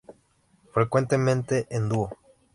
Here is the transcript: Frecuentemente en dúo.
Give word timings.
Frecuentemente 0.73 1.67
en 1.69 1.87
dúo. 1.87 2.09